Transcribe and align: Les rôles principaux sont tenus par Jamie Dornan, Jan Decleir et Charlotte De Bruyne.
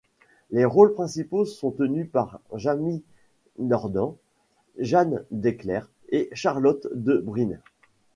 Les 0.49 0.65
rôles 0.65 0.95
principaux 0.95 1.45
sont 1.45 1.69
tenus 1.69 2.09
par 2.11 2.39
Jamie 2.55 3.03
Dornan, 3.59 4.17
Jan 4.79 5.19
Decleir 5.29 5.91
et 6.09 6.27
Charlotte 6.33 6.87
De 6.95 7.17
Bruyne. 7.19 7.61